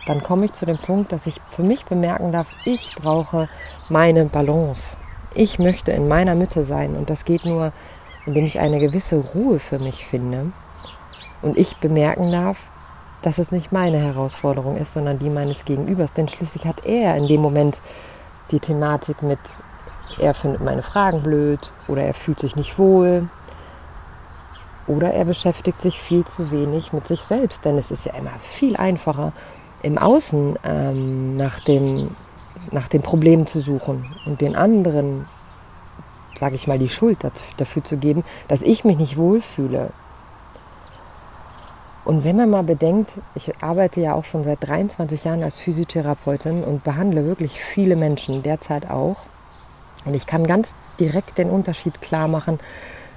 dann 0.06 0.22
komme 0.22 0.44
ich 0.44 0.52
zu 0.52 0.66
dem 0.66 0.76
Punkt, 0.76 1.12
dass 1.12 1.26
ich 1.26 1.40
für 1.46 1.62
mich 1.62 1.84
bemerken 1.84 2.32
darf, 2.32 2.48
ich 2.64 2.96
brauche 2.96 3.48
meine 3.88 4.26
Balance. 4.26 4.96
Ich 5.34 5.58
möchte 5.58 5.92
in 5.92 6.06
meiner 6.08 6.34
Mitte 6.34 6.62
sein 6.64 6.94
und 6.94 7.10
das 7.10 7.24
geht 7.24 7.44
nur, 7.44 7.72
indem 8.26 8.44
ich 8.44 8.60
eine 8.60 8.78
gewisse 8.78 9.16
Ruhe 9.16 9.58
für 9.58 9.78
mich 9.78 10.06
finde 10.06 10.52
und 11.42 11.58
ich 11.58 11.76
bemerken 11.78 12.30
darf, 12.30 12.58
dass 13.22 13.38
es 13.38 13.50
nicht 13.50 13.72
meine 13.72 13.98
Herausforderung 13.98 14.76
ist, 14.76 14.92
sondern 14.92 15.18
die 15.18 15.30
meines 15.30 15.64
Gegenübers. 15.64 16.12
Denn 16.12 16.28
schließlich 16.28 16.66
hat 16.66 16.84
er 16.84 17.16
in 17.16 17.26
dem 17.26 17.40
Moment 17.40 17.80
die 18.50 18.60
Thematik 18.60 19.22
mit, 19.22 19.38
er 20.18 20.34
findet 20.34 20.62
meine 20.62 20.82
Fragen 20.82 21.22
blöd 21.22 21.72
oder 21.88 22.02
er 22.02 22.14
fühlt 22.14 22.38
sich 22.38 22.54
nicht 22.54 22.78
wohl 22.78 23.28
oder 24.86 25.12
er 25.12 25.24
beschäftigt 25.24 25.80
sich 25.80 25.98
viel 25.98 26.24
zu 26.24 26.50
wenig 26.50 26.92
mit 26.92 27.06
sich 27.08 27.20
selbst. 27.20 27.64
Denn 27.64 27.78
es 27.78 27.90
ist 27.90 28.04
ja 28.04 28.14
immer 28.14 28.38
viel 28.40 28.76
einfacher, 28.76 29.32
im 29.82 29.98
Außen 29.98 30.58
ähm, 30.64 31.34
nach, 31.34 31.60
dem, 31.60 32.16
nach 32.70 32.88
den 32.88 33.02
Problemen 33.02 33.46
zu 33.46 33.60
suchen 33.60 34.06
und 34.26 34.40
den 34.40 34.56
anderen, 34.56 35.26
sage 36.34 36.54
ich 36.54 36.66
mal, 36.66 36.78
die 36.78 36.88
Schuld 36.88 37.18
dafür 37.56 37.84
zu 37.84 37.98
geben, 37.98 38.24
dass 38.48 38.62
ich 38.62 38.84
mich 38.84 38.98
nicht 38.98 39.16
wohlfühle. 39.16 39.90
Und 42.04 42.24
wenn 42.24 42.36
man 42.36 42.50
mal 42.50 42.62
bedenkt, 42.62 43.12
ich 43.34 43.62
arbeite 43.62 44.00
ja 44.00 44.14
auch 44.14 44.24
schon 44.24 44.44
seit 44.44 44.66
23 44.66 45.24
Jahren 45.24 45.42
als 45.42 45.58
Physiotherapeutin 45.58 46.62
und 46.62 46.84
behandle 46.84 47.24
wirklich 47.24 47.60
viele 47.60 47.96
Menschen, 47.96 48.42
derzeit 48.42 48.90
auch. 48.90 49.16
Und 50.04 50.14
ich 50.14 50.26
kann 50.26 50.46
ganz 50.46 50.74
direkt 51.00 51.38
den 51.38 51.48
Unterschied 51.48 52.02
klar 52.02 52.28
machen 52.28 52.58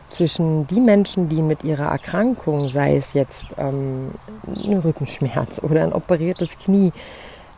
zwischen 0.10 0.68
die 0.68 0.80
Menschen, 0.80 1.30
die 1.30 1.42
mit 1.42 1.64
ihrer 1.64 1.92
Erkrankung, 1.92 2.70
sei 2.70 2.98
es 2.98 3.14
jetzt 3.14 3.48
ähm, 3.58 4.12
ein 4.48 4.80
Rückenschmerz 4.80 5.62
oder 5.62 5.84
ein 5.84 5.94
operiertes 5.94 6.58
Knie, 6.58 6.92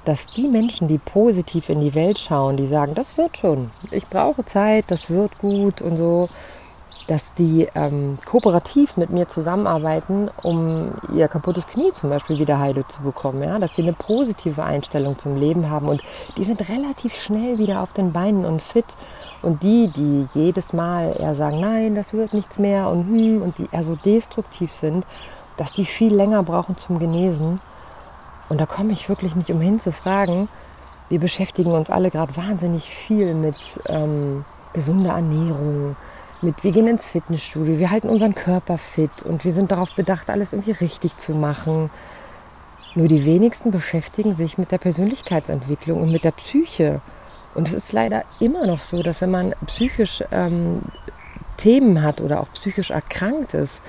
dass 0.05 0.25
die 0.27 0.47
Menschen, 0.47 0.87
die 0.87 0.97
positiv 0.97 1.69
in 1.69 1.81
die 1.81 1.93
Welt 1.93 2.17
schauen, 2.17 2.57
die 2.57 2.67
sagen, 2.67 2.95
das 2.95 3.17
wird 3.17 3.37
schon, 3.37 3.69
ich 3.91 4.07
brauche 4.07 4.45
Zeit, 4.45 4.85
das 4.87 5.09
wird 5.09 5.37
gut 5.37 5.81
und 5.81 5.97
so, 5.97 6.29
dass 7.07 7.33
die 7.33 7.67
ähm, 7.75 8.17
kooperativ 8.25 8.97
mit 8.97 9.09
mir 9.09 9.27
zusammenarbeiten, 9.27 10.29
um 10.43 10.91
ihr 11.13 11.27
kaputtes 11.27 11.67
Knie 11.67 11.91
zum 11.93 12.09
Beispiel 12.09 12.39
wieder 12.39 12.59
heile 12.59 12.87
zu 12.87 13.01
bekommen, 13.01 13.43
ja, 13.43 13.57
dass 13.59 13.75
sie 13.75 13.81
eine 13.81 13.93
positive 13.93 14.63
Einstellung 14.63 15.17
zum 15.17 15.35
Leben 15.35 15.69
haben. 15.69 15.87
Und 15.87 16.01
die 16.37 16.45
sind 16.45 16.67
relativ 16.69 17.15
schnell 17.15 17.57
wieder 17.57 17.81
auf 17.81 17.93
den 17.93 18.11
Beinen 18.11 18.45
und 18.45 18.61
fit 18.61 18.85
und 19.41 19.63
die, 19.63 19.87
die 19.87 20.27
jedes 20.33 20.73
Mal 20.73 21.15
eher 21.17 21.35
sagen, 21.35 21.59
nein, 21.59 21.95
das 21.95 22.13
wird 22.13 22.33
nichts 22.33 22.59
mehr 22.59 22.89
und 22.89 23.07
hm, 23.07 23.41
und 23.41 23.57
die 23.57 23.67
eher 23.71 23.83
so 23.83 23.95
destruktiv 23.95 24.71
sind, 24.71 25.05
dass 25.57 25.73
die 25.73 25.85
viel 25.85 26.13
länger 26.13 26.43
brauchen 26.43 26.77
zum 26.77 26.99
Genesen. 26.99 27.59
Und 28.49 28.59
da 28.59 28.65
komme 28.65 28.93
ich 28.93 29.09
wirklich 29.09 29.35
nicht 29.35 29.51
umhin 29.51 29.79
zu 29.79 29.91
fragen, 29.91 30.49
wir 31.09 31.19
beschäftigen 31.19 31.71
uns 31.71 31.89
alle 31.89 32.11
gerade 32.11 32.35
wahnsinnig 32.37 32.89
viel 32.89 33.33
mit 33.33 33.79
ähm, 33.87 34.45
gesunder 34.73 35.13
Ernährung, 35.13 35.95
mit 36.41 36.63
wir 36.63 36.71
gehen 36.71 36.87
ins 36.87 37.05
Fitnessstudio, 37.05 37.79
wir 37.79 37.91
halten 37.91 38.09
unseren 38.09 38.35
Körper 38.35 38.77
fit 38.77 39.23
und 39.23 39.43
wir 39.43 39.51
sind 39.51 39.71
darauf 39.71 39.93
bedacht, 39.95 40.29
alles 40.29 40.53
irgendwie 40.53 40.71
richtig 40.71 41.17
zu 41.17 41.33
machen. 41.33 41.89
Nur 42.95 43.07
die 43.07 43.25
wenigsten 43.25 43.71
beschäftigen 43.71 44.35
sich 44.35 44.57
mit 44.57 44.71
der 44.71 44.77
Persönlichkeitsentwicklung 44.77 46.01
und 46.01 46.11
mit 46.11 46.23
der 46.23 46.31
Psyche. 46.31 47.01
Und 47.55 47.67
es 47.67 47.73
ist 47.73 47.91
leider 47.93 48.23
immer 48.39 48.65
noch 48.65 48.79
so, 48.79 49.01
dass 49.03 49.21
wenn 49.21 49.31
man 49.31 49.55
psychisch 49.65 50.23
ähm, 50.31 50.81
Themen 51.57 52.03
hat 52.03 52.21
oder 52.21 52.41
auch 52.41 52.51
psychisch 52.53 52.91
erkrankt 52.91 53.53
ist 53.53 53.81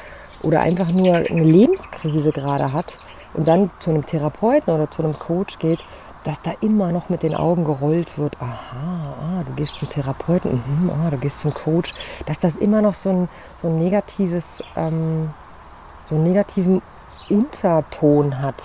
oder 0.43 0.61
einfach 0.61 0.90
nur 0.93 1.14
eine 1.14 1.45
Lebenskrise 1.45 2.33
gerade 2.33 2.73
hat 2.73 2.97
und 3.35 3.47
dann 3.47 3.71
zu 3.81 3.90
einem 3.90 4.07
Therapeuten 4.07 4.75
oder 4.75 4.90
zu 4.90 5.02
einem 5.02 5.19
Coach 5.19 5.59
geht, 5.59 5.81
dass 6.25 6.43
da 6.43 6.52
immer 6.61 6.93
noch 6.93 7.09
mit 7.09 7.23
den 7.23 7.35
Augen 7.35 7.64
gerollt 7.64 8.19
wird, 8.19 8.37
aha, 8.40 9.14
ah, 9.40 9.43
du 9.47 9.52
gehst 9.55 9.76
zum 9.76 9.88
Therapeuten, 9.88 10.62
mhm, 10.67 10.90
ah, 10.90 11.11
du 11.11 11.17
gehst 11.17 11.40
zum 11.40 11.55
Coach, 11.55 11.95
dass 12.26 12.38
das 12.38 12.57
immer 12.57 12.83
noch 12.83 12.95
so 12.95 13.11
ein, 13.11 13.29
so 13.62 13.69
ein 13.69 13.79
negatives, 13.79 14.45
ähm, 14.76 15.31
so 16.07 16.17
einen 16.17 16.25
negativen 16.25 16.83
Unterton 17.31 18.43
hat. 18.43 18.62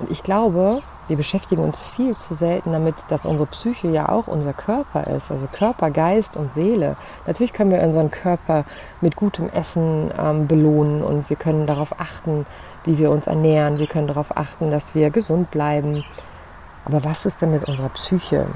Und 0.00 0.10
ich 0.10 0.22
glaube, 0.22 0.82
wir 1.08 1.16
beschäftigen 1.16 1.62
uns 1.62 1.80
viel 1.80 2.16
zu 2.16 2.34
selten 2.34 2.72
damit, 2.72 2.94
dass 3.08 3.26
unsere 3.26 3.46
Psyche 3.46 3.88
ja 3.88 4.08
auch 4.08 4.26
unser 4.26 4.52
Körper 4.52 5.06
ist, 5.06 5.30
also 5.30 5.46
Körper, 5.52 5.90
Geist 5.90 6.36
und 6.36 6.52
Seele. 6.52 6.96
Natürlich 7.26 7.52
können 7.52 7.70
wir 7.70 7.82
unseren 7.82 8.10
Körper 8.10 8.64
mit 9.00 9.16
gutem 9.16 9.50
Essen 9.50 10.10
ähm, 10.18 10.46
belohnen 10.46 11.02
und 11.02 11.28
wir 11.28 11.36
können 11.36 11.66
darauf 11.66 12.00
achten, 12.00 12.46
wie 12.84 12.98
wir 12.98 13.10
uns 13.10 13.26
ernähren. 13.26 13.78
Wir 13.78 13.86
können 13.86 14.06
darauf 14.06 14.36
achten, 14.36 14.70
dass 14.70 14.94
wir 14.94 15.10
gesund 15.10 15.50
bleiben. 15.50 16.04
Aber 16.84 17.04
was 17.04 17.26
ist 17.26 17.40
denn 17.40 17.52
mit 17.52 17.64
unserer 17.64 17.88
Psyche? 17.90 18.46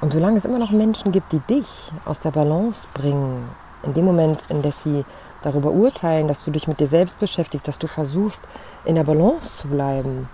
Und 0.00 0.12
solange 0.12 0.38
es 0.38 0.44
immer 0.44 0.58
noch 0.58 0.70
Menschen 0.70 1.10
gibt, 1.10 1.32
die 1.32 1.40
dich 1.40 1.90
aus 2.04 2.20
der 2.20 2.30
Balance 2.30 2.86
bringen, 2.94 3.48
in 3.82 3.94
dem 3.94 4.04
Moment, 4.04 4.42
in 4.48 4.62
dem 4.62 4.72
sie 4.72 5.04
darüber 5.42 5.70
urteilen, 5.70 6.28
dass 6.28 6.44
du 6.44 6.50
dich 6.50 6.68
mit 6.68 6.80
dir 6.80 6.88
selbst 6.88 7.18
beschäftigst, 7.18 7.66
dass 7.66 7.78
du 7.78 7.86
versuchst, 7.86 8.40
in 8.84 8.96
der 8.96 9.04
Balance 9.04 9.46
zu 9.60 9.68
bleiben, 9.68 10.28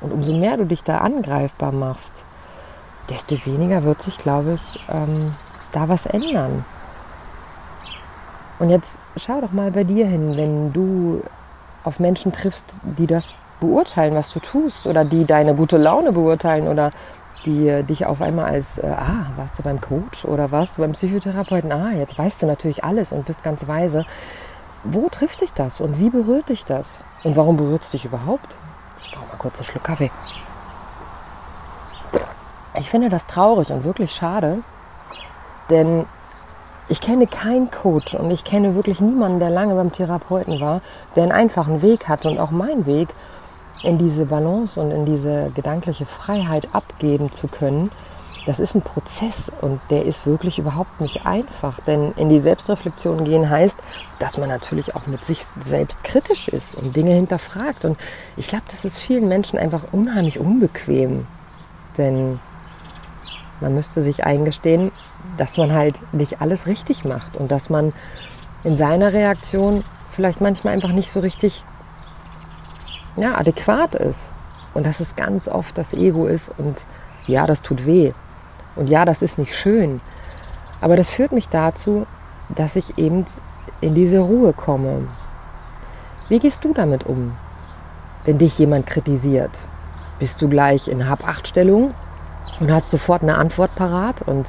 und 0.00 0.12
umso 0.12 0.32
mehr 0.32 0.56
du 0.56 0.64
dich 0.64 0.82
da 0.82 0.98
angreifbar 0.98 1.72
machst, 1.72 2.12
desto 3.10 3.34
weniger 3.46 3.84
wird 3.84 4.02
sich, 4.02 4.18
glaube 4.18 4.54
ich, 4.54 4.80
ähm, 4.88 5.32
da 5.72 5.88
was 5.88 6.06
ändern. 6.06 6.64
Und 8.58 8.70
jetzt 8.70 8.98
schau 9.16 9.40
doch 9.40 9.52
mal 9.52 9.70
bei 9.70 9.84
dir 9.84 10.06
hin, 10.06 10.36
wenn 10.36 10.72
du 10.72 11.22
auf 11.84 12.00
Menschen 12.00 12.32
triffst, 12.32 12.74
die 12.82 13.06
das 13.06 13.34
beurteilen, 13.60 14.14
was 14.14 14.32
du 14.32 14.40
tust, 14.40 14.86
oder 14.86 15.04
die 15.04 15.24
deine 15.24 15.54
gute 15.54 15.78
Laune 15.78 16.12
beurteilen, 16.12 16.68
oder 16.68 16.92
die 17.44 17.82
dich 17.84 18.06
auf 18.06 18.20
einmal 18.20 18.46
als, 18.46 18.78
äh, 18.78 18.86
ah, 18.86 19.26
warst 19.36 19.58
du 19.58 19.62
beim 19.62 19.80
Coach 19.80 20.24
oder 20.24 20.50
warst 20.50 20.76
du 20.76 20.82
beim 20.82 20.92
Psychotherapeuten, 20.92 21.70
ah, 21.72 21.90
jetzt 21.92 22.18
weißt 22.18 22.42
du 22.42 22.46
natürlich 22.46 22.84
alles 22.84 23.12
und 23.12 23.26
bist 23.26 23.42
ganz 23.42 23.66
weise. 23.66 24.04
Wo 24.84 25.08
trifft 25.08 25.40
dich 25.40 25.52
das 25.52 25.80
und 25.80 25.98
wie 25.98 26.10
berührt 26.10 26.48
dich 26.48 26.64
das? 26.64 27.04
Und 27.24 27.36
warum 27.36 27.56
berührt 27.56 27.82
es 27.82 27.90
dich 27.90 28.04
überhaupt? 28.04 28.56
Ich 29.02 29.10
brauche 29.12 29.26
mal 29.28 29.38
kurz 29.38 29.56
einen 29.56 29.64
Schluck 29.64 29.84
Kaffee. 29.84 30.10
Ich 32.78 32.90
finde 32.90 33.08
das 33.08 33.26
traurig 33.26 33.70
und 33.72 33.84
wirklich 33.84 34.12
schade, 34.12 34.58
denn 35.70 36.06
ich 36.88 37.00
kenne 37.00 37.26
keinen 37.26 37.70
Coach 37.70 38.14
und 38.14 38.30
ich 38.30 38.44
kenne 38.44 38.74
wirklich 38.74 39.00
niemanden, 39.00 39.40
der 39.40 39.50
lange 39.50 39.74
beim 39.74 39.92
Therapeuten 39.92 40.60
war, 40.60 40.80
der 41.16 41.24
einen 41.24 41.32
einfachen 41.32 41.82
Weg 41.82 42.08
hatte 42.08 42.28
und 42.28 42.38
auch 42.38 42.50
mein 42.50 42.86
Weg 42.86 43.08
in 43.82 43.98
diese 43.98 44.26
Balance 44.26 44.80
und 44.80 44.90
in 44.90 45.04
diese 45.04 45.50
gedankliche 45.54 46.06
Freiheit 46.06 46.74
abgeben 46.74 47.30
zu 47.30 47.48
können, 47.48 47.90
das 48.46 48.60
ist 48.60 48.74
ein 48.74 48.82
Prozess 48.82 49.50
und 49.60 49.80
der 49.90 50.04
ist 50.04 50.26
wirklich 50.26 50.58
überhaupt 50.58 51.00
nicht 51.00 51.26
einfach. 51.26 51.80
Denn 51.80 52.12
in 52.16 52.28
die 52.28 52.40
Selbstreflexion 52.40 53.24
gehen 53.24 53.50
heißt, 53.50 53.76
dass 54.18 54.38
man 54.38 54.48
natürlich 54.48 54.94
auch 54.96 55.06
mit 55.06 55.24
sich 55.24 55.44
selbst 55.44 56.02
kritisch 56.04 56.48
ist 56.48 56.74
und 56.74 56.96
Dinge 56.96 57.12
hinterfragt. 57.12 57.84
Und 57.84 57.98
ich 58.36 58.48
glaube, 58.48 58.64
das 58.70 58.84
ist 58.84 58.98
vielen 58.98 59.28
Menschen 59.28 59.58
einfach 59.58 59.86
unheimlich 59.92 60.38
unbequem. 60.38 61.26
Denn 61.96 62.40
man 63.60 63.74
müsste 63.74 64.02
sich 64.02 64.24
eingestehen, 64.24 64.92
dass 65.36 65.56
man 65.56 65.72
halt 65.72 66.00
nicht 66.12 66.40
alles 66.40 66.66
richtig 66.66 67.04
macht 67.04 67.36
und 67.36 67.50
dass 67.50 67.70
man 67.70 67.92
in 68.64 68.76
seiner 68.76 69.12
Reaktion 69.12 69.84
vielleicht 70.10 70.40
manchmal 70.40 70.74
einfach 70.74 70.92
nicht 70.92 71.10
so 71.10 71.20
richtig 71.20 71.64
ja, 73.16 73.36
adäquat 73.36 73.94
ist. 73.94 74.30
Und 74.74 74.86
dass 74.86 75.00
es 75.00 75.16
ganz 75.16 75.48
oft 75.48 75.76
das 75.76 75.92
Ego 75.92 76.26
ist 76.26 76.50
und 76.56 76.76
ja, 77.26 77.46
das 77.46 77.62
tut 77.62 77.84
weh. 77.84 78.12
Und 78.76 78.88
ja, 78.88 79.04
das 79.04 79.22
ist 79.22 79.38
nicht 79.38 79.54
schön. 79.54 80.00
Aber 80.80 80.96
das 80.96 81.10
führt 81.10 81.32
mich 81.32 81.48
dazu, 81.48 82.06
dass 82.48 82.76
ich 82.76 82.98
eben 82.98 83.24
in 83.80 83.94
diese 83.94 84.20
Ruhe 84.20 84.52
komme. 84.52 85.08
Wie 86.28 86.38
gehst 86.38 86.64
du 86.64 86.72
damit 86.72 87.06
um, 87.06 87.32
wenn 88.24 88.38
dich 88.38 88.58
jemand 88.58 88.86
kritisiert? 88.86 89.50
Bist 90.18 90.42
du 90.42 90.48
gleich 90.48 90.88
in 90.88 91.08
Hab-Acht-Stellung 91.08 91.94
und 92.60 92.72
hast 92.72 92.90
sofort 92.90 93.22
eine 93.22 93.36
Antwort 93.36 93.74
parat 93.74 94.22
und 94.22 94.46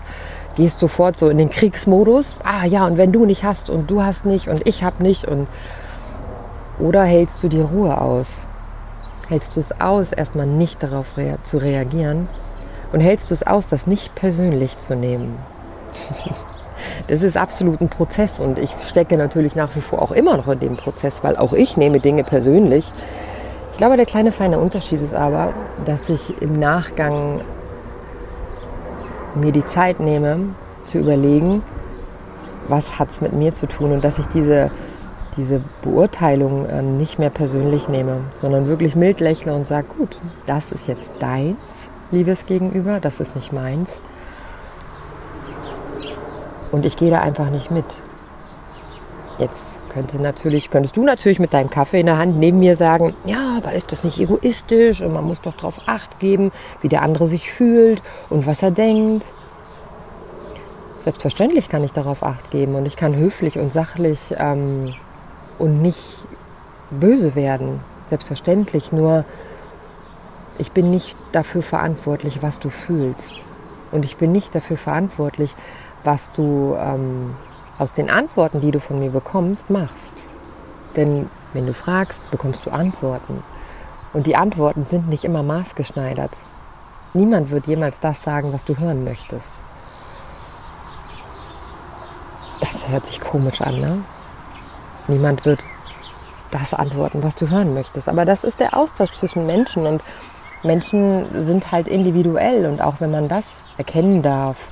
gehst 0.55 0.79
sofort 0.79 1.17
so 1.17 1.29
in 1.29 1.37
den 1.37 1.49
Kriegsmodus? 1.49 2.35
Ah 2.43 2.65
ja, 2.65 2.85
und 2.85 2.97
wenn 2.97 3.11
du 3.11 3.25
nicht 3.25 3.43
hast 3.43 3.69
und 3.69 3.89
du 3.89 4.03
hast 4.03 4.25
nicht 4.25 4.47
und 4.47 4.67
ich 4.67 4.83
hab 4.83 4.99
nicht 4.99 5.25
und 5.25 5.47
oder 6.79 7.03
hältst 7.03 7.43
du 7.43 7.49
die 7.49 7.61
Ruhe 7.61 7.99
aus? 7.99 8.39
Hältst 9.27 9.55
du 9.55 9.59
es 9.59 9.79
aus, 9.79 10.11
erstmal 10.11 10.47
nicht 10.47 10.81
darauf 10.81 11.07
zu 11.43 11.57
reagieren 11.57 12.29
und 12.91 12.99
hältst 12.99 13.29
du 13.29 13.33
es 13.33 13.45
aus, 13.45 13.67
das 13.67 13.87
nicht 13.87 14.15
persönlich 14.15 14.77
zu 14.77 14.95
nehmen? 14.95 15.37
das 17.07 17.21
ist 17.21 17.37
absolut 17.37 17.81
ein 17.81 17.89
Prozess 17.89 18.39
und 18.39 18.57
ich 18.57 18.73
stecke 18.81 19.17
natürlich 19.17 19.55
nach 19.55 19.75
wie 19.75 19.81
vor 19.81 20.01
auch 20.01 20.11
immer 20.11 20.37
noch 20.37 20.47
in 20.47 20.59
dem 20.59 20.77
Prozess, 20.77 21.23
weil 21.23 21.37
auch 21.37 21.53
ich 21.53 21.77
nehme 21.77 21.99
Dinge 21.99 22.23
persönlich. 22.23 22.91
Ich 23.71 23.77
glaube, 23.77 23.97
der 23.97 24.05
kleine 24.05 24.31
feine 24.31 24.59
Unterschied 24.59 25.01
ist 25.01 25.13
aber, 25.13 25.53
dass 25.85 26.09
ich 26.09 26.41
im 26.41 26.53
Nachgang 26.53 27.41
mir 29.35 29.51
die 29.51 29.65
Zeit 29.65 29.99
nehme, 29.99 30.39
zu 30.85 30.97
überlegen, 30.97 31.63
was 32.67 32.99
hat 32.99 33.09
es 33.09 33.21
mit 33.21 33.33
mir 33.33 33.53
zu 33.53 33.67
tun 33.67 33.91
und 33.93 34.03
dass 34.03 34.19
ich 34.19 34.25
diese, 34.27 34.71
diese 35.37 35.61
Beurteilung 35.81 36.67
ähm, 36.69 36.97
nicht 36.97 37.19
mehr 37.19 37.29
persönlich 37.29 37.87
nehme, 37.87 38.21
sondern 38.41 38.67
wirklich 38.67 38.95
mild 38.95 39.19
lächle 39.19 39.53
und 39.53 39.65
sage, 39.65 39.87
gut, 39.97 40.17
das 40.45 40.71
ist 40.71 40.87
jetzt 40.87 41.11
deins 41.19 41.88
Liebes 42.11 42.45
gegenüber, 42.45 42.99
das 42.99 43.19
ist 43.19 43.35
nicht 43.35 43.53
meins. 43.53 43.89
Und 46.71 46.85
ich 46.85 46.97
gehe 46.97 47.11
da 47.11 47.21
einfach 47.21 47.49
nicht 47.49 47.71
mit. 47.71 47.85
Jetzt 49.37 49.77
könnte 49.89 50.21
natürlich, 50.21 50.69
könntest 50.69 50.97
du 50.97 51.03
natürlich 51.03 51.39
mit 51.39 51.53
deinem 51.53 51.69
Kaffee 51.69 52.01
in 52.01 52.07
der 52.07 52.17
Hand 52.17 52.37
neben 52.37 52.59
mir 52.59 52.75
sagen, 52.75 53.15
ja, 53.25 53.57
aber 53.57 53.73
ist 53.73 53.91
das 53.91 54.03
nicht 54.03 54.19
egoistisch 54.19 55.01
und 55.01 55.13
man 55.13 55.23
muss 55.23 55.41
doch 55.41 55.53
darauf 55.53 55.81
acht 55.87 56.19
geben, 56.19 56.51
wie 56.81 56.89
der 56.89 57.01
andere 57.01 57.25
sich 57.25 57.51
fühlt 57.51 58.01
und 58.29 58.45
was 58.45 58.61
er 58.61 58.71
denkt. 58.71 59.25
Selbstverständlich 61.03 61.69
kann 61.69 61.83
ich 61.83 61.93
darauf 61.93 62.23
acht 62.23 62.51
geben 62.51 62.75
und 62.75 62.85
ich 62.85 62.97
kann 62.97 63.15
höflich 63.15 63.57
und 63.57 63.71
sachlich 63.71 64.19
ähm, 64.37 64.93
und 65.57 65.81
nicht 65.81 65.99
böse 66.91 67.35
werden. 67.35 67.79
Selbstverständlich, 68.07 68.91
nur 68.91 69.25
ich 70.59 70.71
bin 70.73 70.91
nicht 70.91 71.17
dafür 71.31 71.63
verantwortlich, 71.63 72.43
was 72.43 72.59
du 72.59 72.69
fühlst. 72.69 73.43
Und 73.91 74.05
ich 74.05 74.17
bin 74.17 74.31
nicht 74.31 74.53
dafür 74.53 74.77
verantwortlich, 74.77 75.55
was 76.03 76.31
du 76.33 76.75
ähm, 76.77 77.35
aus 77.79 77.93
den 77.93 78.09
Antworten, 78.09 78.61
die 78.61 78.71
du 78.71 78.79
von 78.79 78.99
mir 78.99 79.09
bekommst, 79.09 79.69
machst. 79.69 80.13
Denn 80.95 81.29
wenn 81.53 81.65
du 81.65 81.73
fragst, 81.73 82.29
bekommst 82.29 82.65
du 82.65 82.71
Antworten. 82.71 83.41
Und 84.13 84.27
die 84.27 84.35
Antworten 84.35 84.85
sind 84.85 85.07
nicht 85.07 85.23
immer 85.23 85.43
maßgeschneidert. 85.43 86.31
Niemand 87.13 87.51
wird 87.51 87.65
jemals 87.65 87.99
das 87.99 88.21
sagen, 88.21 88.53
was 88.53 88.65
du 88.65 88.77
hören 88.77 89.03
möchtest. 89.03 89.59
Das 92.59 92.89
hört 92.89 93.05
sich 93.05 93.21
komisch 93.21 93.61
an, 93.61 93.79
ne? 93.79 93.97
Niemand 95.07 95.45
wird 95.45 95.63
das 96.51 96.73
antworten, 96.73 97.23
was 97.23 97.35
du 97.35 97.49
hören 97.49 97.73
möchtest. 97.73 98.09
Aber 98.09 98.25
das 98.25 98.43
ist 98.43 98.59
der 98.59 98.75
Austausch 98.75 99.13
zwischen 99.13 99.47
Menschen 99.47 99.87
und 99.87 100.03
Menschen 100.63 101.45
sind 101.45 101.71
halt 101.71 101.87
individuell 101.87 102.65
und 102.65 102.81
auch 102.81 102.95
wenn 102.99 103.11
man 103.11 103.27
das 103.27 103.61
erkennen 103.77 104.21
darf, 104.21 104.71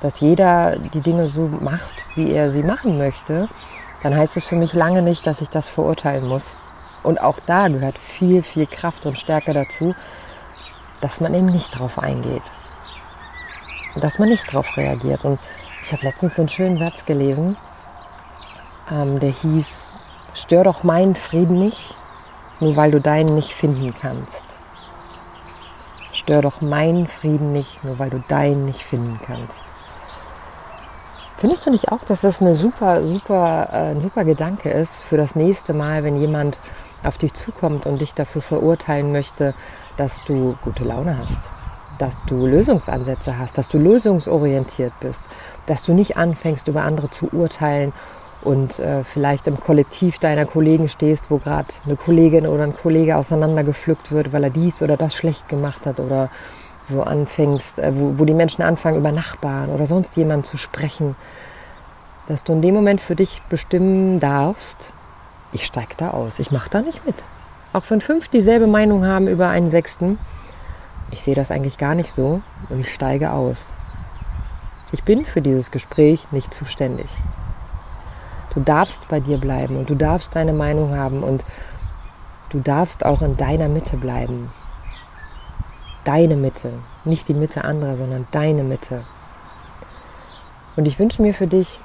dass 0.00 0.20
jeder 0.20 0.76
die 0.92 1.00
Dinge 1.00 1.28
so 1.28 1.48
macht, 1.48 1.94
wie 2.14 2.32
er 2.32 2.50
sie 2.50 2.62
machen 2.62 2.98
möchte, 2.98 3.48
dann 4.02 4.14
heißt 4.14 4.36
es 4.36 4.46
für 4.46 4.56
mich 4.56 4.74
lange 4.74 5.00
nicht, 5.00 5.26
dass 5.26 5.40
ich 5.40 5.48
das 5.48 5.68
verurteilen 5.68 6.28
muss. 6.28 6.56
Und 7.02 7.20
auch 7.22 7.38
da 7.46 7.68
gehört 7.68 7.98
viel, 7.98 8.42
viel 8.42 8.66
Kraft 8.66 9.06
und 9.06 9.18
Stärke 9.18 9.54
dazu, 9.54 9.94
dass 11.00 11.20
man 11.20 11.32
eben 11.34 11.46
nicht 11.46 11.78
drauf 11.78 11.98
eingeht. 11.98 12.42
Und 13.94 14.04
dass 14.04 14.18
man 14.18 14.28
nicht 14.28 14.52
drauf 14.52 14.76
reagiert. 14.76 15.24
Und 15.24 15.38
ich 15.82 15.92
habe 15.92 16.02
letztens 16.02 16.36
so 16.36 16.42
einen 16.42 16.48
schönen 16.50 16.76
Satz 16.76 17.06
gelesen, 17.06 17.56
ähm, 18.90 19.20
der 19.20 19.30
hieß, 19.30 19.88
stör 20.34 20.64
doch 20.64 20.82
meinen 20.82 21.14
Frieden 21.14 21.58
nicht, 21.58 21.94
nur 22.60 22.76
weil 22.76 22.90
du 22.90 23.00
deinen 23.00 23.34
nicht 23.34 23.52
finden 23.52 23.94
kannst. 23.98 24.43
Stör 26.14 26.42
doch 26.42 26.60
meinen 26.60 27.08
Frieden 27.08 27.52
nicht, 27.52 27.82
nur 27.82 27.98
weil 27.98 28.08
du 28.08 28.20
deinen 28.28 28.64
nicht 28.64 28.82
finden 28.82 29.20
kannst. 29.26 29.62
Findest 31.36 31.66
du 31.66 31.70
nicht 31.70 31.90
auch, 31.90 32.04
dass 32.04 32.20
das 32.20 32.40
eine 32.40 32.54
super, 32.54 33.06
super, 33.06 33.68
äh, 33.72 33.76
ein 33.90 34.00
super 34.00 34.24
Gedanke 34.24 34.70
ist 34.70 35.02
für 35.02 35.16
das 35.16 35.34
nächste 35.34 35.74
Mal, 35.74 36.04
wenn 36.04 36.16
jemand 36.16 36.58
auf 37.02 37.18
dich 37.18 37.34
zukommt 37.34 37.84
und 37.84 38.00
dich 38.00 38.14
dafür 38.14 38.42
verurteilen 38.42 39.10
möchte, 39.10 39.54
dass 39.96 40.24
du 40.24 40.56
gute 40.62 40.84
Laune 40.84 41.18
hast, 41.18 41.50
dass 41.98 42.24
du 42.26 42.46
Lösungsansätze 42.46 43.36
hast, 43.36 43.58
dass 43.58 43.66
du 43.66 43.78
lösungsorientiert 43.78 44.92
bist, 45.00 45.22
dass 45.66 45.82
du 45.82 45.92
nicht 45.92 46.16
anfängst, 46.16 46.68
über 46.68 46.82
andere 46.82 47.10
zu 47.10 47.28
urteilen 47.32 47.92
und 48.44 48.78
äh, 48.78 49.04
vielleicht 49.04 49.46
im 49.46 49.58
Kollektiv 49.58 50.18
deiner 50.18 50.44
Kollegen 50.44 50.88
stehst, 50.88 51.24
wo 51.30 51.38
gerade 51.38 51.68
eine 51.84 51.96
Kollegin 51.96 52.46
oder 52.46 52.64
ein 52.64 52.76
Kollege 52.76 53.16
auseinandergepflückt 53.16 54.12
wird, 54.12 54.32
weil 54.32 54.44
er 54.44 54.50
dies 54.50 54.82
oder 54.82 54.96
das 54.96 55.14
schlecht 55.14 55.48
gemacht 55.48 55.86
hat 55.86 55.98
oder 55.98 56.30
wo 56.88 57.00
anfängst, 57.00 57.78
äh, 57.78 57.92
wo, 57.94 58.18
wo 58.18 58.24
die 58.24 58.34
Menschen 58.34 58.62
anfangen, 58.62 58.98
über 58.98 59.12
Nachbarn 59.12 59.70
oder 59.70 59.86
sonst 59.86 60.16
jemanden 60.16 60.44
zu 60.44 60.58
sprechen, 60.58 61.16
dass 62.28 62.44
du 62.44 62.52
in 62.52 62.62
dem 62.62 62.74
Moment 62.74 63.00
für 63.00 63.16
dich 63.16 63.42
bestimmen 63.48 64.20
darfst, 64.20 64.92
ich 65.52 65.64
steige 65.64 65.94
da 65.96 66.10
aus, 66.10 66.38
ich 66.38 66.50
mache 66.50 66.70
da 66.70 66.82
nicht 66.82 67.06
mit. 67.06 67.16
Auch 67.72 67.88
wenn 67.88 68.00
fünf 68.00 68.28
dieselbe 68.28 68.66
Meinung 68.66 69.06
haben 69.06 69.26
über 69.26 69.48
einen 69.48 69.70
Sechsten, 69.70 70.18
ich 71.10 71.22
sehe 71.22 71.34
das 71.34 71.50
eigentlich 71.50 71.78
gar 71.78 71.94
nicht 71.94 72.14
so 72.14 72.40
und 72.68 72.80
ich 72.80 72.92
steige 72.92 73.32
aus. 73.32 73.66
Ich 74.92 75.02
bin 75.02 75.24
für 75.24 75.42
dieses 75.42 75.70
Gespräch 75.70 76.26
nicht 76.30 76.52
zuständig. 76.52 77.08
Du 78.54 78.60
darfst 78.60 79.08
bei 79.08 79.20
dir 79.20 79.38
bleiben 79.38 79.76
und 79.76 79.90
du 79.90 79.94
darfst 79.94 80.34
deine 80.36 80.52
Meinung 80.52 80.96
haben 80.96 81.22
und 81.22 81.44
du 82.50 82.60
darfst 82.60 83.04
auch 83.04 83.20
in 83.20 83.36
deiner 83.36 83.68
Mitte 83.68 83.96
bleiben. 83.96 84.52
Deine 86.04 86.36
Mitte, 86.36 86.72
nicht 87.04 87.26
die 87.28 87.34
Mitte 87.34 87.64
anderer, 87.64 87.96
sondern 87.96 88.26
deine 88.30 88.62
Mitte. 88.62 89.04
Und 90.76 90.86
ich 90.86 90.98
wünsche 90.98 91.22
mir 91.22 91.34
für 91.34 91.46
dich 91.46 91.80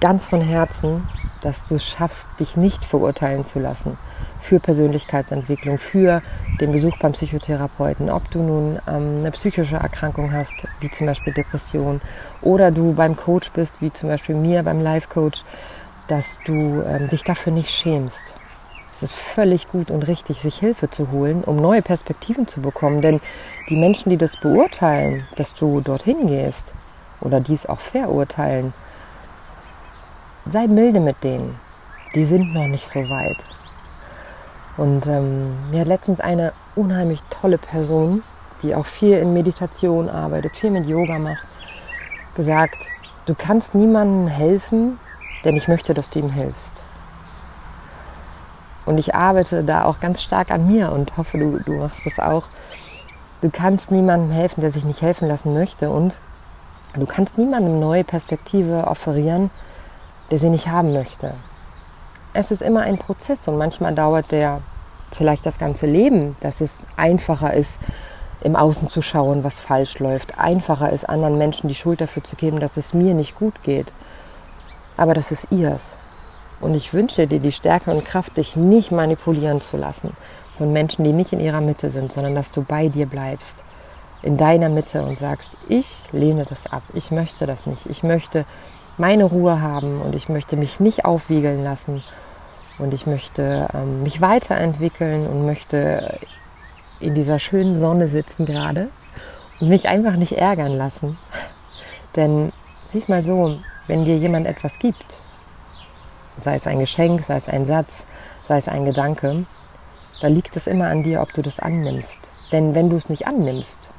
ganz 0.00 0.24
von 0.24 0.40
Herzen, 0.40 1.08
dass 1.42 1.62
du 1.68 1.76
es 1.76 1.84
schaffst, 1.84 2.28
dich 2.40 2.56
nicht 2.56 2.84
verurteilen 2.84 3.44
zu 3.44 3.58
lassen 3.58 3.98
für 4.40 4.58
Persönlichkeitsentwicklung, 4.58 5.78
für 5.78 6.22
den 6.60 6.72
Besuch 6.72 6.96
beim 6.98 7.12
Psychotherapeuten, 7.12 8.10
ob 8.10 8.30
du 8.30 8.42
nun 8.42 8.78
ähm, 8.88 9.18
eine 9.18 9.30
psychische 9.30 9.76
Erkrankung 9.76 10.32
hast, 10.32 10.54
wie 10.80 10.90
zum 10.90 11.06
Beispiel 11.06 11.32
Depression, 11.32 12.00
oder 12.40 12.70
du 12.70 12.92
beim 12.92 13.16
Coach 13.16 13.52
bist, 13.52 13.74
wie 13.80 13.92
zum 13.92 14.08
Beispiel 14.08 14.34
mir 14.34 14.62
beim 14.62 14.80
Life 14.80 15.08
Coach, 15.08 15.44
dass 16.08 16.38
du 16.44 16.82
ähm, 16.82 17.08
dich 17.08 17.22
dafür 17.22 17.52
nicht 17.52 17.70
schämst. 17.70 18.34
Es 18.94 19.02
ist 19.02 19.14
völlig 19.14 19.68
gut 19.68 19.90
und 19.90 20.06
richtig, 20.06 20.40
sich 20.40 20.58
Hilfe 20.58 20.90
zu 20.90 21.10
holen, 21.10 21.42
um 21.44 21.56
neue 21.56 21.82
Perspektiven 21.82 22.46
zu 22.46 22.60
bekommen. 22.60 23.00
Denn 23.00 23.20
die 23.68 23.76
Menschen, 23.76 24.10
die 24.10 24.16
das 24.16 24.36
beurteilen, 24.36 25.26
dass 25.36 25.54
du 25.54 25.80
dorthin 25.80 26.26
gehst 26.26 26.64
oder 27.20 27.40
dies 27.40 27.66
auch 27.66 27.80
verurteilen, 27.80 28.74
sei 30.46 30.66
milde 30.66 31.00
mit 31.00 31.22
denen. 31.22 31.58
Die 32.14 32.24
sind 32.24 32.52
noch 32.52 32.66
nicht 32.66 32.88
so 32.88 33.08
weit. 33.08 33.38
Und 34.76 35.06
ähm, 35.06 35.70
mir 35.70 35.80
hat 35.80 35.88
letztens 35.88 36.20
eine 36.20 36.52
unheimlich 36.74 37.22
tolle 37.30 37.58
Person, 37.58 38.22
die 38.62 38.74
auch 38.74 38.86
viel 38.86 39.18
in 39.18 39.32
Meditation 39.32 40.08
arbeitet, 40.08 40.56
viel 40.56 40.70
mit 40.70 40.86
Yoga 40.86 41.18
macht, 41.18 41.46
gesagt, 42.34 42.86
du 43.26 43.34
kannst 43.34 43.74
niemandem 43.74 44.28
helfen, 44.28 44.98
denn 45.44 45.56
ich 45.56 45.68
möchte, 45.68 45.94
dass 45.94 46.10
du 46.10 46.20
ihm 46.20 46.30
hilfst. 46.30 46.82
Und 48.84 48.98
ich 48.98 49.14
arbeite 49.14 49.62
da 49.62 49.84
auch 49.84 50.00
ganz 50.00 50.22
stark 50.22 50.50
an 50.50 50.66
mir 50.66 50.90
und 50.90 51.16
hoffe, 51.16 51.38
du, 51.38 51.58
du 51.58 51.72
machst 51.74 52.04
das 52.04 52.18
auch. 52.18 52.44
Du 53.40 53.50
kannst 53.50 53.90
niemandem 53.90 54.30
helfen, 54.30 54.60
der 54.60 54.72
sich 54.72 54.84
nicht 54.84 55.02
helfen 55.02 55.28
lassen 55.28 55.52
möchte. 55.54 55.90
Und 55.90 56.16
du 56.94 57.06
kannst 57.06 57.38
niemandem 57.38 57.78
neue 57.78 58.04
Perspektive 58.04 58.86
offerieren, 58.86 59.50
der 60.30 60.38
sie 60.38 60.48
nicht 60.48 60.68
haben 60.68 60.92
möchte. 60.92 61.34
Es 62.32 62.50
ist 62.50 62.62
immer 62.62 62.80
ein 62.80 62.98
Prozess 62.98 63.46
und 63.48 63.58
manchmal 63.58 63.94
dauert 63.94 64.32
der 64.32 64.60
vielleicht 65.12 65.44
das 65.44 65.58
ganze 65.58 65.86
Leben, 65.86 66.36
dass 66.40 66.60
es 66.60 66.84
einfacher 66.96 67.52
ist, 67.52 67.78
im 68.40 68.56
Außen 68.56 68.88
zu 68.88 69.02
schauen, 69.02 69.44
was 69.44 69.60
falsch 69.60 69.98
läuft. 69.98 70.38
Einfacher 70.38 70.90
ist, 70.90 71.08
anderen 71.08 71.38
Menschen 71.38 71.68
die 71.68 71.74
Schuld 71.74 72.00
dafür 72.00 72.24
zu 72.24 72.36
geben, 72.36 72.60
dass 72.60 72.76
es 72.76 72.94
mir 72.94 73.14
nicht 73.14 73.36
gut 73.36 73.62
geht. 73.62 73.92
Aber 74.96 75.14
das 75.14 75.30
ist 75.30 75.48
ihrs. 75.50 75.96
Und 76.60 76.74
ich 76.74 76.92
wünsche 76.92 77.26
dir 77.26 77.40
die 77.40 77.52
Stärke 77.52 77.90
und 77.90 78.04
Kraft, 78.04 78.36
dich 78.36 78.56
nicht 78.56 78.90
manipulieren 78.90 79.60
zu 79.60 79.76
lassen 79.76 80.16
von 80.56 80.72
Menschen, 80.72 81.04
die 81.04 81.12
nicht 81.12 81.32
in 81.32 81.40
ihrer 81.40 81.60
Mitte 81.60 81.90
sind, 81.90 82.12
sondern 82.12 82.34
dass 82.34 82.52
du 82.52 82.62
bei 82.62 82.88
dir 82.88 83.06
bleibst, 83.06 83.56
in 84.22 84.36
deiner 84.36 84.68
Mitte 84.68 85.02
und 85.02 85.18
sagst, 85.18 85.50
ich 85.68 86.04
lehne 86.12 86.44
das 86.48 86.70
ab, 86.70 86.82
ich 86.94 87.10
möchte 87.10 87.46
das 87.46 87.66
nicht, 87.66 87.86
ich 87.86 88.02
möchte 88.02 88.44
meine 89.02 89.24
Ruhe 89.24 89.60
haben 89.60 90.00
und 90.00 90.14
ich 90.14 90.28
möchte 90.28 90.56
mich 90.56 90.78
nicht 90.78 91.04
aufwiegeln 91.04 91.64
lassen 91.64 92.04
und 92.78 92.94
ich 92.94 93.04
möchte 93.04 93.66
ähm, 93.74 94.04
mich 94.04 94.20
weiterentwickeln 94.20 95.26
und 95.26 95.44
möchte 95.44 96.20
in 97.00 97.16
dieser 97.16 97.40
schönen 97.40 97.76
Sonne 97.76 98.06
sitzen 98.06 98.46
gerade 98.46 98.90
und 99.58 99.68
mich 99.70 99.88
einfach 99.88 100.14
nicht 100.14 100.38
ärgern 100.38 100.76
lassen. 100.76 101.18
Denn 102.16 102.52
siehst 102.92 103.08
mal 103.08 103.24
so, 103.24 103.58
wenn 103.88 104.04
dir 104.04 104.16
jemand 104.16 104.46
etwas 104.46 104.78
gibt, 104.78 105.18
sei 106.40 106.54
es 106.54 106.68
ein 106.68 106.78
Geschenk, 106.78 107.24
sei 107.24 107.38
es 107.38 107.48
ein 107.48 107.66
Satz, 107.66 108.04
sei 108.46 108.58
es 108.58 108.68
ein 108.68 108.84
Gedanke, 108.84 109.46
da 110.20 110.28
liegt 110.28 110.54
es 110.54 110.68
immer 110.68 110.86
an 110.86 111.02
dir, 111.02 111.22
ob 111.22 111.32
du 111.32 111.42
das 111.42 111.58
annimmst. 111.58 112.30
Denn 112.52 112.76
wenn 112.76 112.88
du 112.88 112.94
es 112.94 113.08
nicht 113.08 113.26
annimmst, 113.26 113.90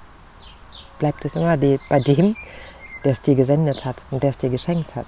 bleibt 0.97 1.25
es 1.25 1.35
immer 1.35 1.57
bei 1.57 1.99
dem, 1.99 2.37
der 3.03 3.13
es 3.13 3.21
dir 3.21 3.35
gesendet 3.35 3.85
hat 3.85 3.97
und 4.11 4.23
der 4.23 4.31
es 4.31 4.37
dir 4.37 4.49
geschenkt 4.49 4.95
hat. 4.95 5.07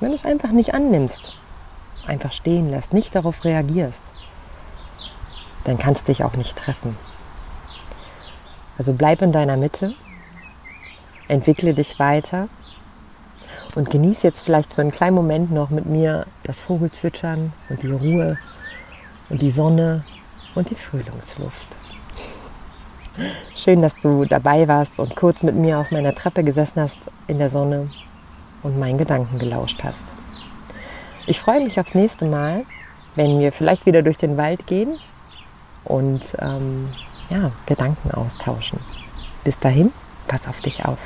Wenn 0.00 0.10
du 0.10 0.16
es 0.16 0.24
einfach 0.24 0.50
nicht 0.50 0.74
annimmst, 0.74 1.36
einfach 2.06 2.32
stehen 2.32 2.70
lässt, 2.70 2.92
nicht 2.92 3.14
darauf 3.14 3.44
reagierst, 3.44 4.02
dann 5.64 5.78
kannst 5.78 6.02
du 6.02 6.12
dich 6.12 6.24
auch 6.24 6.34
nicht 6.34 6.56
treffen. 6.56 6.96
Also 8.78 8.92
bleib 8.92 9.22
in 9.22 9.32
deiner 9.32 9.56
Mitte, 9.56 9.94
entwickle 11.28 11.74
dich 11.74 11.98
weiter 11.98 12.48
und 13.76 13.90
genieß 13.90 14.22
jetzt 14.22 14.40
vielleicht 14.40 14.74
für 14.74 14.80
einen 14.80 14.90
kleinen 14.90 15.14
Moment 15.14 15.52
noch 15.52 15.70
mit 15.70 15.86
mir 15.86 16.26
das 16.42 16.60
Vogelzwitschern 16.60 17.52
und 17.68 17.82
die 17.82 17.92
Ruhe 17.92 18.38
und 19.28 19.40
die 19.40 19.50
Sonne 19.50 20.04
und 20.54 20.70
die 20.70 20.74
Frühlingsluft. 20.74 21.81
Schön, 23.54 23.80
dass 23.80 23.94
du 24.00 24.24
dabei 24.24 24.68
warst 24.68 24.98
und 24.98 25.16
kurz 25.16 25.42
mit 25.42 25.54
mir 25.54 25.78
auf 25.78 25.90
meiner 25.90 26.14
Treppe 26.14 26.44
gesessen 26.44 26.80
hast 26.80 27.10
in 27.26 27.38
der 27.38 27.50
Sonne 27.50 27.90
und 28.62 28.78
meinen 28.78 28.98
Gedanken 28.98 29.38
gelauscht 29.38 29.84
hast. 29.84 30.04
Ich 31.26 31.38
freue 31.38 31.62
mich 31.62 31.78
aufs 31.78 31.94
nächste 31.94 32.24
Mal, 32.24 32.64
wenn 33.14 33.38
wir 33.38 33.52
vielleicht 33.52 33.86
wieder 33.86 34.02
durch 34.02 34.16
den 34.16 34.36
Wald 34.36 34.66
gehen 34.66 34.98
und 35.84 36.22
ähm, 36.40 36.88
ja, 37.28 37.52
Gedanken 37.66 38.10
austauschen. 38.12 38.78
Bis 39.44 39.58
dahin, 39.58 39.92
pass 40.26 40.48
auf 40.48 40.60
dich 40.60 40.84
auf. 40.84 40.98